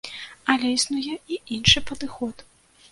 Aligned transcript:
Але 0.53 0.71
існуе 0.77 1.13
і 1.33 1.39
іншы 1.59 1.87
падыход. 1.93 2.49